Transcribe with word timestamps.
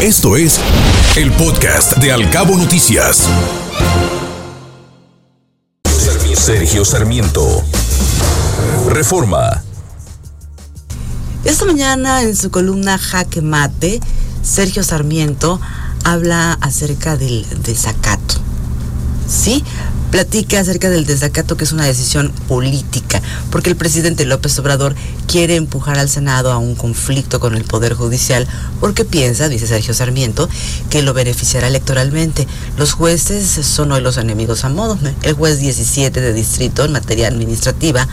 Esto 0.00 0.36
es 0.36 0.60
el 1.16 1.32
podcast 1.32 1.96
de 1.96 2.12
Alcabo 2.12 2.56
Noticias. 2.56 3.28
Sergio 6.36 6.84
Sarmiento. 6.84 7.64
Reforma. 8.90 9.64
Esta 11.44 11.64
mañana 11.64 12.22
en 12.22 12.36
su 12.36 12.52
columna 12.52 12.96
Jaque 12.96 13.42
Mate, 13.42 13.98
Sergio 14.44 14.84
Sarmiento 14.84 15.60
habla 16.04 16.52
acerca 16.60 17.16
del 17.16 17.44
desacato. 17.64 18.36
¿Sí? 19.28 19.64
Platica 20.10 20.60
acerca 20.60 20.88
del 20.88 21.04
desacato 21.04 21.56
que 21.56 21.64
es 21.64 21.72
una 21.72 21.84
decisión 21.84 22.32
política, 22.48 23.20
porque 23.50 23.68
el 23.68 23.76
presidente 23.76 24.24
López 24.24 24.58
Obrador 24.58 24.94
quiere 25.26 25.56
empujar 25.56 25.98
al 25.98 26.08
Senado 26.08 26.50
a 26.50 26.56
un 26.56 26.74
conflicto 26.74 27.40
con 27.40 27.54
el 27.54 27.64
Poder 27.64 27.92
Judicial, 27.92 28.46
porque 28.80 29.04
piensa, 29.04 29.50
dice 29.50 29.66
Sergio 29.66 29.92
Sarmiento, 29.92 30.48
que 30.88 31.02
lo 31.02 31.12
beneficiará 31.12 31.68
electoralmente. 31.68 32.46
Los 32.78 32.92
jueces 32.92 33.46
son 33.66 33.92
hoy 33.92 34.00
los 34.00 34.16
enemigos 34.16 34.64
a 34.64 34.70
modo. 34.70 34.98
El 35.22 35.34
juez 35.34 35.60
17 35.60 36.20
de 36.20 36.32
distrito 36.32 36.86
en 36.86 36.92
materia 36.92 37.28
administrativa, 37.28 38.08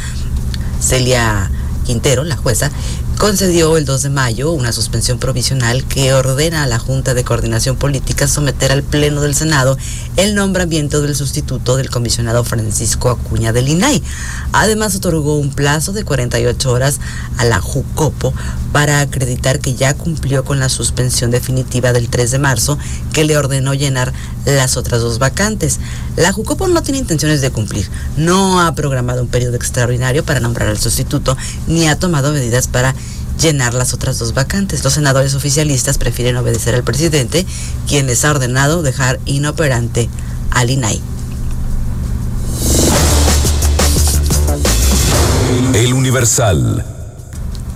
Celia 0.82 1.50
Quintero, 1.86 2.26
la 2.26 2.36
jueza, 2.36 2.72
concedió 3.18 3.78
el 3.78 3.86
2 3.86 4.04
de 4.04 4.10
mayo 4.10 4.52
una 4.52 4.72
suspensión 4.72 5.20
provisional 5.20 5.86
que 5.86 6.14
ordena 6.14 6.64
a 6.64 6.68
la 6.68 6.80
Junta 6.80 7.14
de 7.14 7.24
Coordinación 7.24 7.78
Política 7.78 8.28
someter 8.28 8.72
al 8.72 8.84
Pleno 8.84 9.22
del 9.22 9.36
Senado 9.36 9.78
el 10.18 10.36
nombramiento 10.36 11.02
del 11.02 11.16
sustituto 11.16 11.78
del 11.78 11.90
comisionado 11.90 12.44
Francisco 12.44 13.10
Acuña 13.10 13.54
del 13.54 13.70
INAI. 13.70 14.02
Además, 14.52 14.96
otorgó 14.96 15.38
un 15.38 15.52
plazo 15.52 15.94
de 15.94 16.04
48 16.04 16.72
horas 16.72 17.00
a 17.38 17.46
la 17.46 17.60
JUCOPO 17.62 18.34
para 18.72 19.00
acreditar 19.00 19.60
que 19.60 19.76
ya 19.76 19.94
cumplió 19.94 20.44
con 20.44 20.60
la 20.60 20.70
suspensión 20.70 21.32
definitiva 21.32 21.94
del 21.94 22.10
3 22.10 22.32
de 22.32 22.40
marzo 22.40 22.78
que 23.14 23.24
le 23.24 23.38
ordenó 23.38 23.74
llenar 23.74 24.14
las 24.46 24.78
otras 24.78 25.02
dos 25.02 25.20
vacantes. 25.20 25.80
La 26.18 26.32
JUCOPO 26.32 26.68
no 26.68 26.84
tiene 26.84 27.00
intenciones 27.00 27.42
de 27.42 27.52
cumplir, 27.52 27.90
no 28.18 28.62
ha 28.62 28.76
programado 28.76 29.22
un 29.22 29.28
periodo 29.28 29.56
extraordinario 29.56 30.26
para 30.26 30.40
nombrar 30.40 30.68
al 30.70 30.80
sustituto 30.80 31.38
ni 31.68 31.88
ha 31.88 31.98
tomado 31.98 32.32
medidas 32.34 32.68
para 32.68 32.94
llenar 33.40 33.74
las 33.74 33.94
otras 33.94 34.20
dos 34.20 34.34
vacantes. 34.34 34.84
Los 34.84 34.94
senadores 34.94 35.36
oficialistas 35.36 35.98
prefieren 35.98 36.38
obedecer 36.38 36.76
al 36.76 36.84
presidente, 36.84 37.46
quien 37.88 38.08
les 38.08 38.26
ha 38.26 38.32
ordenado 38.32 38.82
dejar 38.82 39.20
inoperante 39.26 40.10
al 40.52 40.70
INAI. 40.70 41.02
El 45.74 45.94
Universal. 45.94 46.95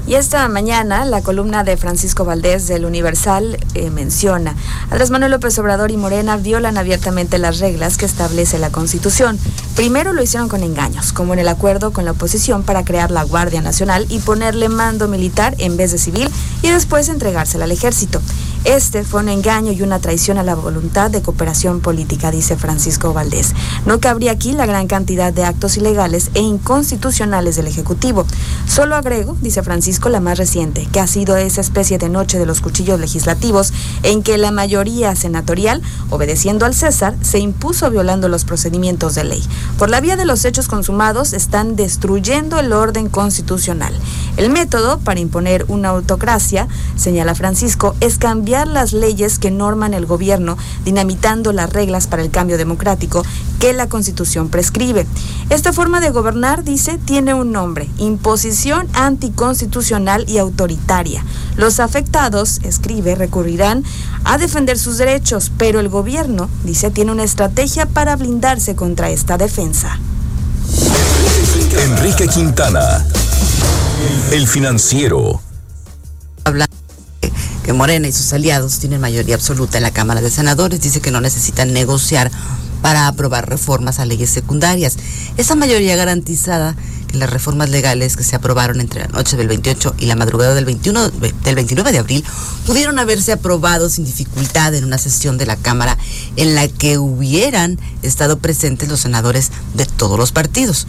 Y 0.10 0.16
esta 0.16 0.48
mañana 0.48 1.06
la 1.06 1.22
columna 1.22 1.64
de 1.64 1.78
Francisco 1.78 2.26
Valdés 2.26 2.68
del 2.68 2.86
Universal 2.86 3.60
eh, 3.76 3.92
menciona, 3.92 4.56
Andrés 4.90 5.12
Manuel 5.12 5.34
López 5.34 5.60
Obrador 5.60 5.92
y 5.92 5.98
Morena 5.98 6.36
violan 6.36 6.80
abiertamente 6.80 7.38
las 7.38 7.60
reglas 7.60 7.96
que 7.96 8.08
establece 8.08 8.58
la 8.58 8.72
Constitución. 8.72 9.38
Primero 9.76 10.12
lo 10.12 10.24
hicieron 10.24 10.50
con 10.50 10.64
engaños, 10.64 11.14
como 11.14 11.34
en 11.34 11.40
el 11.40 11.48
acuerdo 11.48 11.94
con 11.94 12.06
la 12.06 12.12
oposición 12.14 12.64
para 12.64 12.84
crear 12.84 13.12
la 13.12 13.22
Guardia 13.22 13.62
Nacional 13.62 14.08
y 14.10 14.18
ponerle 14.18 14.68
mando 14.68 15.08
militar 15.08 15.54
en 15.60 15.78
vez 15.78 15.92
de 15.92 16.00
civil 16.00 16.28
y 16.64 16.70
después 16.70 17.08
entregársela 17.08 17.66
al 17.66 17.72
ejército. 17.72 18.20
Este 18.66 19.06
fue 19.06 19.22
un 19.22 19.30
engaño 19.30 19.72
y 19.72 19.82
una 19.84 20.00
traición 20.00 20.38
a 20.38 20.44
la 20.44 20.54
voluntad 20.54 21.10
de 21.10 21.22
cooperación 21.22 21.80
política, 21.80 22.30
dice 22.30 22.58
Francisco 22.58 23.14
Valdés. 23.14 23.54
No 23.86 24.02
cabría 24.02 24.34
aquí 24.34 24.52
la 24.52 24.66
gran 24.66 24.88
cantidad 24.88 25.32
de 25.32 25.46
actos 25.46 25.78
ilegales 25.78 26.30
e 26.34 26.42
inconstitucionales 26.42 27.56
del 27.56 27.68
Ejecutivo. 27.68 28.26
Solo 28.68 28.98
agrego, 28.98 29.38
dice 29.42 29.64
Francisco, 29.64 30.10
la 30.10 30.20
más 30.20 30.38
reciente, 30.38 30.90
que 30.92 31.00
ha 31.00 31.08
sido 31.08 31.38
esa 31.38 31.62
especie 31.62 31.98
de 31.98 32.10
noche 32.10 32.38
de 32.38 32.46
los 32.46 32.60
cuchillos 32.60 33.00
legislativos 33.00 33.72
en 34.04 34.24
que 34.24 34.38
la 34.38 34.52
mayoría 34.52 35.16
senatorial, 35.16 35.82
obedeciendo 36.10 36.66
al 36.66 36.76
César, 36.76 37.16
se 37.22 37.40
impuso 37.40 37.90
violando 37.90 38.28
los 38.28 38.44
procedimientos 38.44 39.16
de 39.16 39.24
ley. 39.24 39.44
Por 39.78 39.90
la 39.90 40.02
vía 40.02 40.18
de 40.18 40.26
los 40.26 40.44
hechos 40.44 40.68
consumados 40.68 41.32
están 41.32 41.78
destruyendo 41.78 42.60
el 42.60 42.74
orden 42.74 43.08
constitucional. 43.08 43.94
El 44.36 44.50
método 44.50 45.00
para 45.00 45.22
imponer 45.22 45.64
una 45.70 45.90
autocracia, 45.90 46.68
señala 46.98 47.36
Francisco, 47.36 47.96
es 48.02 48.18
cambiar 48.18 48.49
las 48.50 48.94
leyes 48.94 49.38
que 49.38 49.52
norman 49.52 49.94
el 49.94 50.06
gobierno, 50.06 50.58
dinamitando 50.84 51.54
las 51.54 51.72
reglas 51.72 52.08
para 52.08 52.24
el 52.24 52.32
cambio 52.32 52.58
democrático 52.58 53.24
que 53.60 53.74
la 53.74 53.88
Constitución 53.88 54.50
prescribe. 54.50 55.06
Esta 55.50 55.74
forma 55.74 56.00
de 56.00 56.10
gobernar, 56.10 56.64
dice, 56.64 56.98
tiene 56.98 57.34
un 57.34 57.52
nombre, 57.52 57.90
imposición 57.98 58.88
anticonstitucional 58.94 60.28
y 60.28 60.38
autoritaria. 60.40 61.24
Los 61.56 61.80
afectados, 61.80 62.60
escribe, 62.64 63.16
recurrirán 63.16 63.84
a 64.24 64.38
defender 64.38 64.80
sus 64.80 64.98
derechos, 64.98 65.52
pero 65.58 65.80
el 65.80 65.90
gobierno, 65.90 66.50
dice, 66.64 66.90
tiene 66.90 67.12
una 67.12 67.24
estrategia 67.24 67.86
para 67.86 68.16
blindarse 68.16 68.76
contra 68.76 69.10
esta 69.10 69.38
defensa. 69.38 70.00
Enrique 71.78 72.28
Quintana, 72.28 73.06
el 74.32 74.48
financiero. 74.48 75.42
Morena 77.74 78.08
y 78.08 78.12
sus 78.12 78.34
aliados 78.34 78.80
tienen 78.80 79.00
mayoría 79.00 79.36
absoluta 79.36 79.78
en 79.78 79.84
la 79.84 79.92
Cámara 79.92 80.22
de 80.22 80.32
Senadores. 80.32 80.82
Dice 80.82 81.02
que 81.02 81.12
no 81.12 81.22
necesitan 81.22 81.72
negociar 81.72 82.32
para 82.82 83.08
aprobar 83.08 83.48
reformas 83.48 84.00
a 84.00 84.06
leyes 84.06 84.30
secundarias. 84.30 84.98
Esa 85.38 85.56
mayoría 85.56 85.96
garantizada 85.96 86.76
que 87.08 87.18
las 87.18 87.30
reformas 87.30 87.70
legales 87.70 88.16
que 88.16 88.24
se 88.24 88.36
aprobaron 88.36 88.82
entre 88.82 89.02
la 89.02 89.08
noche 89.08 89.36
del 89.38 89.48
28 89.48 89.96
y 89.98 90.06
la 90.06 90.16
madrugada 90.16 90.54
del, 90.54 90.66
21, 90.66 91.10
del 91.10 91.56
29 91.56 91.92
de 91.92 91.98
abril 92.00 92.26
pudieron 92.66 93.00
haberse 93.00 93.32
aprobado 93.32 93.90
sin 93.90 94.06
dificultad 94.06 94.74
en 94.76 94.86
una 94.86 94.98
sesión 94.98 95.38
de 95.38 95.46
la 95.46 95.56
Cámara 95.56 95.98
en 96.36 96.56
la 96.56 96.68
que 96.68 96.98
hubieran 96.98 97.80
estado 98.04 98.40
presentes 98.40 98.90
los 98.90 99.02
senadores 99.02 99.52
de 99.74 99.86
todos 99.86 100.18
los 100.18 100.32
partidos. 100.32 100.88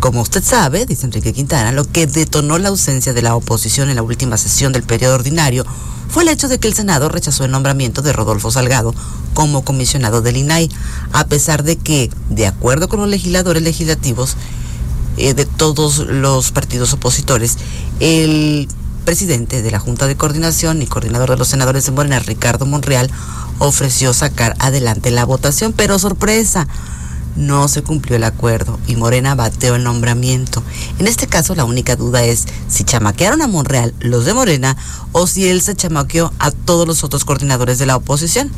Como 0.00 0.20
usted 0.20 0.44
sabe, 0.44 0.86
dice 0.86 1.06
Enrique 1.06 1.32
Quintana, 1.32 1.72
lo 1.72 1.84
que 1.84 2.06
detonó 2.06 2.58
la 2.58 2.68
ausencia 2.68 3.12
de 3.12 3.22
la 3.22 3.34
oposición 3.34 3.88
en 3.88 3.96
la 3.96 4.02
última 4.02 4.36
sesión 4.36 4.72
del 4.72 4.82
periodo 4.82 5.14
ordinario 5.14 5.64
fue 6.08 6.22
el 6.22 6.28
hecho 6.28 6.48
de 6.48 6.58
que 6.58 6.68
el 6.68 6.74
Senado 6.74 7.08
rechazó 7.08 7.44
el 7.44 7.50
nombramiento 7.50 8.02
de 8.02 8.12
Rodolfo 8.12 8.50
Salgado 8.50 8.94
como 9.34 9.64
comisionado 9.64 10.22
del 10.22 10.36
INAI, 10.36 10.70
a 11.12 11.26
pesar 11.26 11.62
de 11.62 11.76
que, 11.76 12.10
de 12.30 12.46
acuerdo 12.46 12.88
con 12.88 13.00
los 13.00 13.08
legisladores 13.08 13.62
legislativos 13.62 14.36
eh, 15.16 15.34
de 15.34 15.46
todos 15.46 15.98
los 15.98 16.52
partidos 16.52 16.92
opositores, 16.92 17.56
el 18.00 18.68
presidente 19.04 19.62
de 19.62 19.70
la 19.70 19.78
Junta 19.78 20.06
de 20.06 20.16
Coordinación 20.16 20.82
y 20.82 20.86
coordinador 20.86 21.30
de 21.30 21.36
los 21.36 21.48
senadores 21.48 21.86
de 21.86 21.92
Morena, 21.92 22.18
Ricardo 22.18 22.66
Monreal, 22.66 23.10
ofreció 23.58 24.12
sacar 24.12 24.54
adelante 24.58 25.10
la 25.10 25.24
votación, 25.24 25.72
pero 25.72 25.98
sorpresa, 25.98 26.66
no 27.36 27.68
se 27.68 27.82
cumplió 27.82 28.16
el 28.16 28.24
acuerdo 28.24 28.78
y 28.86 28.96
Morena 28.96 29.34
bateó 29.34 29.74
el 29.76 29.84
nombramiento. 29.84 30.62
En 30.98 31.06
este 31.06 31.26
caso 31.26 31.54
la 31.54 31.64
única 31.64 31.96
duda 31.96 32.24
es 32.24 32.46
si 32.68 32.84
chamaquearon 32.84 33.42
a 33.42 33.46
Monreal 33.46 33.94
los 34.00 34.24
de 34.24 34.34
Morena 34.34 34.76
o 35.12 35.26
si 35.26 35.48
él 35.48 35.60
se 35.62 35.76
chamaqueó 35.76 36.32
a 36.38 36.50
todos 36.50 36.86
los 36.86 37.04
otros 37.04 37.24
coordinadores 37.24 37.78
de 37.78 37.86
la 37.86 37.96
oposición. 37.96 38.50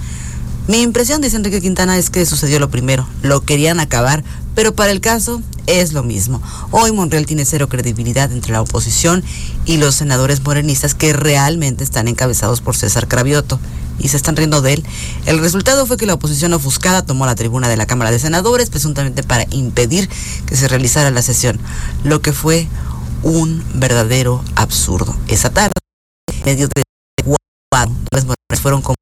Mi 0.68 0.82
impresión, 0.82 1.22
dice 1.22 1.36
Enrique 1.36 1.62
Quintana, 1.62 1.96
es 1.96 2.10
que 2.10 2.26
sucedió 2.26 2.60
lo 2.60 2.68
primero. 2.68 3.08
Lo 3.22 3.40
querían 3.40 3.80
acabar, 3.80 4.22
pero 4.54 4.74
para 4.74 4.92
el 4.92 5.00
caso 5.00 5.40
es 5.66 5.94
lo 5.94 6.02
mismo. 6.02 6.42
Hoy 6.72 6.92
Monreal 6.92 7.24
tiene 7.24 7.46
cero 7.46 7.70
credibilidad 7.70 8.30
entre 8.32 8.52
la 8.52 8.60
oposición 8.60 9.24
y 9.64 9.78
los 9.78 9.94
senadores 9.94 10.42
morenistas 10.44 10.94
que 10.94 11.14
realmente 11.14 11.84
están 11.84 12.06
encabezados 12.06 12.60
por 12.60 12.76
César 12.76 13.08
Cravioto 13.08 13.58
y 13.98 14.08
se 14.08 14.16
están 14.16 14.36
riendo 14.36 14.60
de 14.62 14.74
él. 14.74 14.84
El 15.26 15.38
resultado 15.38 15.86
fue 15.86 15.96
que 15.96 16.06
la 16.06 16.14
oposición 16.14 16.52
ofuscada 16.52 17.02
tomó 17.02 17.26
la 17.26 17.34
tribuna 17.34 17.68
de 17.68 17.76
la 17.76 17.86
Cámara 17.86 18.10
de 18.10 18.18
Senadores 18.18 18.70
presuntamente 18.70 19.22
para 19.22 19.46
impedir 19.50 20.08
que 20.46 20.56
se 20.56 20.68
realizara 20.68 21.10
la 21.10 21.22
sesión, 21.22 21.58
lo 22.04 22.20
que 22.20 22.32
fue 22.32 22.68
un 23.22 23.64
verdadero 23.74 24.42
absurdo. 24.54 25.16
Esa 25.26 25.50
tarde, 25.50 25.72
medio 26.44 26.68
de 26.68 26.82
fueron 28.58 28.82
con 28.82 28.94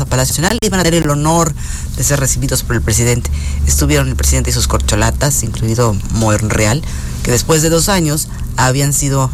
a 0.00 0.06
Palacio 0.06 0.32
Nacional 0.32 0.58
y 0.62 0.68
van 0.70 0.80
a 0.80 0.84
tener 0.84 1.02
el 1.02 1.10
honor 1.10 1.52
de 1.96 2.02
ser 2.02 2.18
recibidos 2.18 2.62
por 2.62 2.76
el 2.76 2.82
presidente. 2.82 3.30
Estuvieron 3.66 4.08
el 4.08 4.16
presidente 4.16 4.48
y 4.48 4.52
sus 4.54 4.66
corcholatas, 4.66 5.42
incluido 5.42 5.94
Monreal, 6.14 6.82
que 7.22 7.30
después 7.30 7.60
de 7.60 7.68
dos 7.68 7.90
años 7.90 8.28
habían 8.56 8.94
sido 8.94 9.30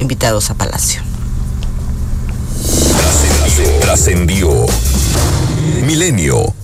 invitados 0.00 0.50
a 0.50 0.54
Palacio. 0.54 1.11
Trascendió. 3.80 4.66
Milenio. 5.82 6.54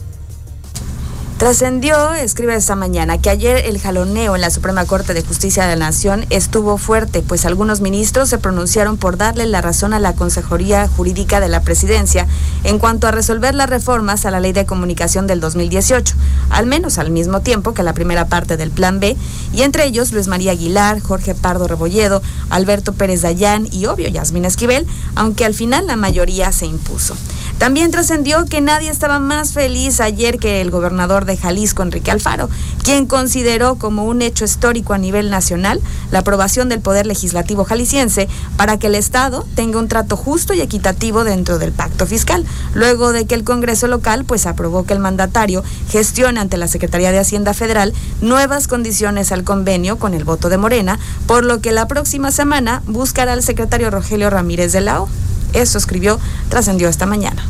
Trascendió, 1.39 2.15
escribe 2.15 2.57
esta 2.57 2.75
mañana, 2.75 3.19
que 3.19 3.31
ayer 3.31 3.65
el 3.67 3.79
jaloneo 3.79 4.35
en 4.35 4.41
la 4.41 4.51
Suprema 4.51 4.85
Corte 4.87 5.15
de 5.15 5.23
Justicia 5.23 5.69
de 5.69 5.77
la 5.77 5.87
Nación 5.87 6.27
estuvo 6.31 6.79
fuerte, 6.79 7.23
pues 7.23 7.47
algunos 7.47 7.81
ministros 7.81 8.29
se 8.29 8.39
pronunciaron 8.39 8.97
por 8.97 9.17
darle 9.17 9.47
la 9.47 9.61
razón 9.61 9.95
a 9.95 10.01
la 10.01 10.15
Consejería 10.15 10.89
Jurídica 10.89 11.39
de 11.39 11.49
la 11.49 11.63
Presidencia 11.63 12.27
en 12.65 12.81
cuanto 12.81 13.07
a 13.07 13.13
resolver 13.13 13.55
las 13.55 13.71
reformas 13.71 14.27
a 14.27 14.33
la 14.33 14.41
Ley 14.41 14.53
de 14.53 14.67
Comunicación 14.67 15.29
del 15.29 15.39
2018, 15.39 16.17
al 16.51 16.67
menos 16.67 16.99
al 16.99 17.13
mismo 17.13 17.41
tiempo 17.41 17.73
que 17.73 17.85
la 17.85 17.95
primera 17.95 18.27
parte 18.27 18.57
del 18.57 18.73
Plan 18.73 18.99
B, 18.99 19.17
y 19.53 19.63
entre 19.63 19.85
ellos 19.85 20.11
Luis 20.11 20.27
María 20.27 20.51
Aguilar, 20.51 20.99
Jorge 20.99 21.37
Pardo 21.37 21.69
Rebolledo, 21.69 22.21
Alberto 22.51 22.95
Pérez 22.95 23.23
Dayán 23.23 23.69
y 23.71 23.87
obvio 23.87 24.09
Yasmín 24.09 24.45
Esquivel, 24.45 24.89
aunque 25.15 25.45
al 25.45 25.55
final 25.55 25.87
la 25.87 25.95
mayoría 25.95 26.51
se 26.51 26.67
impuso. 26.67 27.15
También 27.59 27.91
trascendió 27.91 28.45
que 28.47 28.61
nadie 28.61 28.89
estaba 28.89 29.19
más 29.19 29.53
feliz 29.53 30.01
ayer 30.01 30.39
que 30.39 30.61
el 30.61 30.71
gobernador 30.71 31.28
de 31.29 31.37
Jalisco, 31.37 31.83
Enrique 31.83 32.11
Alfaro, 32.11 32.51
quien 32.83 33.07
consideró 33.07 33.77
como 33.77 34.05
un 34.05 34.23
hecho 34.23 34.45
histórico 34.45 34.95
a 34.95 34.99
nivel 34.99 35.31
nacional 35.31 35.81
la 36.11 36.21
aprobación 36.21 36.69
del 36.69 36.81
Poder 36.81 37.07
Legislativo 37.07 37.65
jalisciense 37.65 38.29
para 38.57 38.79
que 38.79 38.89
el 38.89 38.97
Estado 38.97 39.47
tenga 39.55 39.79
un 39.79 39.87
trato 39.89 40.17
justo 40.17 40.55
y 40.55 40.61
equitativo 40.61 41.25
dentro 41.25 41.59
del 41.59 41.73
pacto 41.73 42.07
fiscal, 42.07 42.45
luego 42.75 43.13
de 43.13 43.27
que 43.27 43.35
el 43.35 43.45
Congreso 43.45 43.87
local 43.87 44.25
pues 44.25 44.47
aprobó 44.47 44.85
que 44.85 44.95
el 44.95 44.99
mandatario 44.99 45.63
gestione 45.91 46.41
ante 46.41 46.57
la 46.57 46.69
Secretaría 46.69 47.13
de 47.13 47.19
Hacienda 47.19 47.55
Federal 47.55 47.93
nuevas 48.21 48.67
condiciones 48.67 49.31
al 49.33 49.45
convenio 49.45 49.99
con 49.99 50.15
el 50.15 50.25
voto 50.25 50.49
de 50.49 50.59
Morena, 50.59 50.99
por 51.27 51.45
lo 51.45 51.61
que 51.61 51.73
la 51.73 51.87
próxima 51.87 52.33
semana 52.33 52.83
buscará 52.87 53.33
al 53.33 53.43
secretario 53.43 53.91
Rogelio 53.91 54.31
Ramírez 54.31 54.73
de 54.73 54.81
la 54.81 55.03
O. 55.03 55.09
Eso 55.53 55.79
escribió, 55.79 56.19
trascendió 56.49 56.89
esta 56.89 57.07
mañana. 57.07 57.43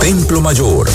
Templo 0.00 0.40
Mayor. 0.40 0.88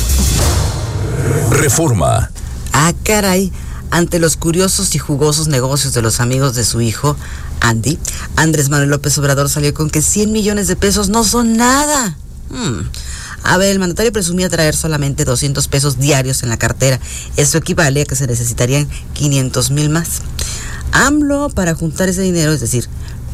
Reforma. 1.51 2.31
Ah, 2.73 2.93
caray. 3.03 3.51
Ante 3.91 4.19
los 4.19 4.37
curiosos 4.37 4.95
y 4.95 4.99
jugosos 4.99 5.47
negocios 5.47 5.93
de 5.93 6.01
los 6.01 6.19
amigos 6.21 6.55
de 6.55 6.63
su 6.63 6.79
hijo, 6.79 7.17
Andy, 7.59 7.99
Andrés 8.37 8.69
Manuel 8.69 8.89
López 8.89 9.17
Obrador 9.17 9.49
salió 9.49 9.73
con 9.73 9.89
que 9.89 10.01
100 10.01 10.31
millones 10.31 10.67
de 10.67 10.75
pesos 10.75 11.09
no 11.09 11.23
son 11.23 11.57
nada. 11.57 12.15
Hmm. 12.49 12.87
A 13.43 13.57
ver, 13.57 13.71
el 13.71 13.79
mandatario 13.79 14.11
presumía 14.11 14.49
traer 14.49 14.75
solamente 14.75 15.25
200 15.25 15.67
pesos 15.67 15.97
diarios 15.97 16.43
en 16.43 16.49
la 16.49 16.57
cartera. 16.57 16.99
Eso 17.37 17.57
equivale 17.57 18.01
a 18.01 18.05
que 18.05 18.15
se 18.15 18.27
necesitarían 18.27 18.87
500 19.13 19.71
mil 19.71 19.89
más. 19.89 20.21
AMLO, 20.91 21.49
para 21.49 21.73
juntar 21.73 22.09
ese 22.09 22.21
dinero, 22.21 22.51
es 22.51 22.59
decir, 22.59 22.87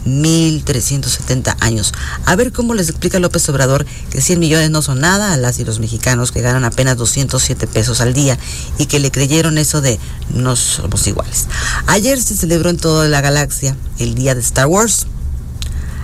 1.370 0.08 1.56
años. 1.60 1.94
A 2.26 2.36
ver 2.36 2.52
cómo 2.52 2.74
les 2.74 2.90
explica 2.90 3.20
López 3.20 3.48
Obrador 3.50 3.86
que 4.10 4.22
100 4.22 4.40
millones 4.40 4.70
no 4.72 4.82
son 4.82 5.00
nada 5.02 5.34
a 5.34 5.38
las 5.38 5.60
y 5.60 5.66
los 5.66 5.80
mexicanos 5.80 6.32
que 6.32 6.42
ganan 6.42 6.66
apenas 6.66 6.98
207 6.98 7.68
pesos 7.68 8.02
al 8.02 8.14
día 8.14 8.38
y 8.78 8.86
que 8.86 9.00
le 9.00 9.12
creyeron 9.12 9.58
eso 9.58 9.82
de 9.82 10.00
no 10.34 10.56
somos 10.56 11.06
iguales. 11.08 11.48
Ayer 11.88 12.22
se 12.22 12.36
celebró 12.36 12.70
en 12.70 12.78
toda 12.78 13.08
la 13.08 13.22
galaxia 13.22 13.76
el 14.00 14.16
día 14.16 14.36
de 14.36 14.42
Star 14.42 14.68
Wars. 14.68 15.08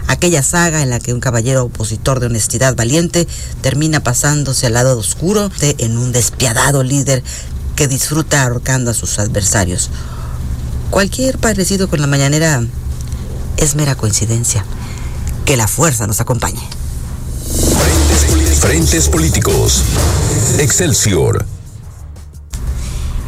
Aquella 0.08 0.44
saga 0.44 0.84
en 0.84 0.90
la 0.90 1.00
que 1.00 1.14
un 1.14 1.22
caballero 1.22 1.64
opositor 1.64 2.20
de 2.20 2.26
honestidad 2.26 2.76
valiente 2.76 3.28
termina 3.62 4.02
pasándose 4.02 4.68
al 4.68 4.74
lado 4.74 4.98
oscuro 4.98 5.50
de, 5.60 5.76
en 5.80 5.98
un 5.98 6.12
despiadado 6.12 6.84
líder 6.84 7.24
que 7.76 7.88
disfruta 7.88 8.44
ahorcando 8.44 8.92
a 8.92 8.94
sus 8.94 9.18
adversarios. 9.20 9.90
Cualquier 10.90 11.40
parecido 11.40 11.88
con 11.88 12.02
la 12.02 12.08
mañanera 12.08 12.64
es 13.58 13.76
mera 13.76 13.96
coincidencia. 13.96 14.66
Que 15.46 15.58
la 15.58 15.68
fuerza 15.68 16.08
nos 16.08 16.22
acompañe. 16.22 16.62
Frentes 18.60 19.10
políticos. 19.10 19.84
Excelsior. 20.60 21.46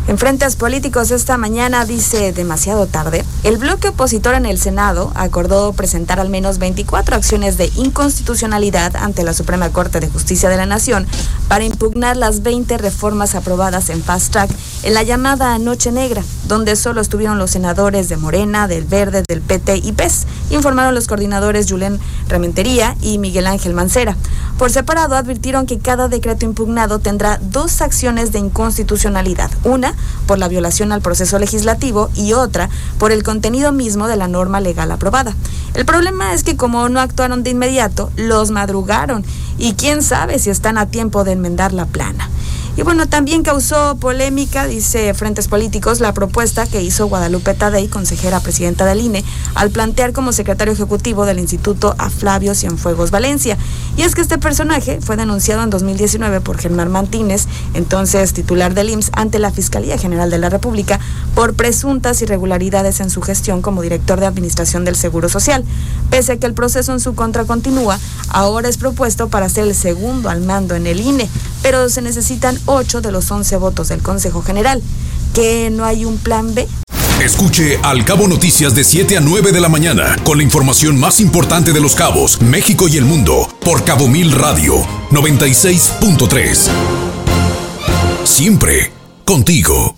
En 0.07 0.19
frentes 0.19 0.55
políticos 0.55 1.09
esta 1.09 1.35
mañana 1.35 1.83
dice 1.83 2.31
demasiado 2.31 2.85
tarde, 2.85 3.25
el 3.43 3.57
bloque 3.57 3.87
opositor 3.87 4.35
en 4.35 4.45
el 4.45 4.59
Senado 4.59 5.11
acordó 5.15 5.73
presentar 5.73 6.19
al 6.19 6.29
menos 6.29 6.59
24 6.59 7.15
acciones 7.15 7.57
de 7.57 7.71
inconstitucionalidad 7.75 8.95
ante 8.97 9.23
la 9.23 9.33
Suprema 9.33 9.69
Corte 9.69 9.99
de 9.99 10.07
Justicia 10.07 10.47
de 10.47 10.57
la 10.57 10.67
Nación 10.67 11.07
para 11.47 11.63
impugnar 11.63 12.17
las 12.17 12.43
20 12.43 12.77
reformas 12.77 13.33
aprobadas 13.33 13.89
en 13.89 14.03
Fast 14.03 14.31
Track 14.31 14.51
en 14.83 14.93
la 14.93 15.01
llamada 15.01 15.57
Noche 15.57 15.91
Negra, 15.91 16.23
donde 16.47 16.75
solo 16.75 17.01
estuvieron 17.01 17.39
los 17.39 17.51
senadores 17.51 18.09
de 18.09 18.17
Morena, 18.17 18.67
del 18.67 18.83
Verde, 18.83 19.23
del 19.27 19.41
PT 19.41 19.77
y 19.77 19.91
PES, 19.91 20.27
informaron 20.51 20.93
los 20.93 21.07
coordinadores 21.07 21.69
Julen 21.69 21.99
Rementería 22.27 22.95
y 23.01 23.17
Miguel 23.17 23.47
Ángel 23.47 23.73
Mancera. 23.73 24.15
Por 24.57 24.71
separado 24.71 25.15
advirtieron 25.15 25.65
que 25.65 25.79
cada 25.79 26.07
decreto 26.07 26.45
impugnado 26.45 26.99
tendrá 26.99 27.39
dos 27.41 27.81
acciones 27.81 28.31
de 28.31 28.39
inconstitucionalidad, 28.39 29.51
una 29.63 29.95
por 30.27 30.39
la 30.39 30.47
violación 30.47 30.91
al 30.91 31.01
proceso 31.01 31.39
legislativo 31.39 32.09
y 32.15 32.33
otra 32.33 32.69
por 32.97 33.11
el 33.11 33.23
contenido 33.23 33.71
mismo 33.71 34.07
de 34.07 34.15
la 34.15 34.27
norma 34.27 34.61
legal 34.61 34.91
aprobada. 34.91 35.35
El 35.73 35.85
problema 35.85 36.33
es 36.33 36.43
que 36.43 36.55
como 36.55 36.87
no 36.87 37.01
actuaron 37.01 37.43
de 37.43 37.49
inmediato, 37.49 38.11
los 38.15 38.51
madrugaron 38.51 39.25
y 39.57 39.73
quién 39.73 40.01
sabe 40.01 40.39
si 40.39 40.49
están 40.49 40.77
a 40.77 40.85
tiempo 40.85 41.23
de 41.23 41.33
enmendar 41.33 41.73
la 41.73 41.85
plana. 41.85 42.29
Y 42.77 42.81
bueno, 42.81 43.07
también 43.07 43.41
causó 43.41 43.95
polémica, 43.95 44.67
dice 44.67 45.13
Frentes 45.13 45.47
Políticos, 45.47 46.01
la 46.01 46.13
propuesta 46.13 46.67
que 46.67 46.81
hizo 46.81 47.07
Guadalupe 47.07 47.53
Tadei, 47.53 47.87
consejera 47.87 48.41
presidenta 48.41 48.85
del 48.85 48.99
INE, 48.99 49.23
al 49.53 49.69
plantear 49.69 50.11
como 50.11 50.33
secretario 50.33 50.73
ejecutivo 50.73 51.25
del 51.25 51.39
instituto 51.39 51.95
a 51.97 52.09
Flavio 52.09 52.53
Cienfuegos 52.53 53.11
Valencia. 53.11 53.57
Y 53.95 54.01
es 54.01 54.13
que 54.13 54.19
este 54.19 54.37
personaje 54.37 54.99
fue 54.99 55.15
denunciado 55.15 55.63
en 55.63 55.69
2019 55.69 56.41
por 56.41 56.57
Germán 56.57 56.91
Martínez, 56.91 57.47
entonces 57.75 58.33
titular 58.33 58.73
del 58.73 58.89
IMSS, 58.89 59.11
ante 59.13 59.39
la 59.39 59.51
Fiscalía 59.51 59.97
General 59.97 60.29
de 60.29 60.37
la 60.37 60.49
República 60.49 60.99
por 61.33 61.53
presuntas 61.53 62.21
irregularidades 62.21 62.99
en 62.99 63.09
su 63.09 63.21
gestión 63.21 63.61
como 63.61 63.83
director 63.83 64.19
de 64.19 64.25
Administración 64.25 64.83
del 64.83 64.97
Seguro 64.97 65.29
Social. 65.29 65.63
Pese 66.09 66.33
a 66.33 66.37
que 66.37 66.45
el 66.45 66.53
proceso 66.53 66.91
en 66.91 66.99
su 66.99 67.15
contra 67.15 67.45
continúa, 67.45 67.97
ahora 68.27 68.67
es 68.67 68.75
propuesto 68.75 69.29
para 69.29 69.47
ser 69.47 69.63
el 69.63 69.75
segundo 69.75 70.29
al 70.29 70.41
mando 70.41 70.75
en 70.75 70.87
el 70.87 70.99
INE, 70.99 71.29
pero 71.65 71.89
se 71.89 72.03
necesitan 72.03 72.59
8 72.67 73.01
de 73.01 73.11
los 73.11 73.31
11 73.31 73.57
votos 73.57 73.87
del 73.87 74.03
Consejo 74.03 74.43
General. 74.43 74.83
¿Que 75.33 75.71
no 75.71 75.83
hay 75.83 76.05
un 76.05 76.19
plan 76.19 76.53
B? 76.53 76.67
Escuche 77.19 77.79
Al 77.81 78.05
Cabo 78.05 78.27
Noticias 78.27 78.75
de 78.75 78.83
7 78.83 79.17
a 79.17 79.19
9 79.19 79.51
de 79.51 79.61
la 79.61 79.67
mañana 79.67 80.15
con 80.23 80.37
la 80.37 80.43
información 80.43 80.99
más 80.99 81.19
importante 81.19 81.73
de 81.73 81.79
los 81.79 81.95
cabos, 81.95 82.39
México 82.39 82.87
y 82.87 82.97
el 82.97 83.05
mundo 83.05 83.49
por 83.61 83.83
Cabo 83.83 84.07
Mil 84.07 84.31
Radio 84.31 84.75
96.3. 85.09 86.69
Siempre 88.25 88.91
contigo. 89.25 89.95